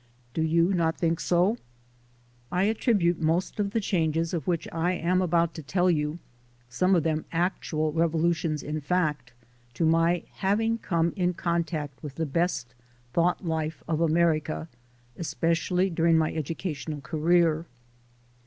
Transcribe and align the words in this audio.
Do 0.33 0.41
you 0.41 0.73
not 0.73 0.97
think 0.97 1.19
so? 1.19 1.57
I 2.51 2.63
attribute 2.63 3.21
most 3.21 3.59
of 3.59 3.69
the 3.69 3.79
changes 3.79 4.33
of 4.33 4.47
which 4.47 4.67
I 4.71 4.93
am 4.93 5.21
about 5.21 5.53
to 5.53 5.61
tell 5.61 5.91
you, 5.91 6.17
some 6.67 6.95
of 6.95 7.03
them 7.03 7.25
actual 7.31 7.93
revolutions 7.93 8.63
in 8.63 8.81
fact, 8.81 9.33
to 9.75 9.85
my 9.85 10.23
having 10.37 10.79
come 10.79 11.13
in 11.15 11.35
contact 11.35 12.01
with 12.01 12.15
the 12.15 12.25
best 12.25 12.73
thought 13.13 13.45
life 13.45 13.83
of 13.87 14.01
America, 14.01 14.67
especially 15.17 15.87
during 15.91 16.17
my 16.17 16.31
edu 16.31 16.57
cational 16.57 17.03
career. 17.03 17.67